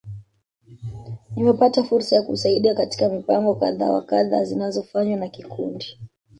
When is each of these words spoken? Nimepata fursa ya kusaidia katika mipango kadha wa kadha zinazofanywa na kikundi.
Nimepata 1.35 1.83
fursa 1.83 2.15
ya 2.15 2.21
kusaidia 2.21 2.75
katika 2.75 3.09
mipango 3.09 3.55
kadha 3.55 3.91
wa 3.91 4.01
kadha 4.01 4.43
zinazofanywa 4.45 5.17
na 5.17 5.27
kikundi. 5.27 5.97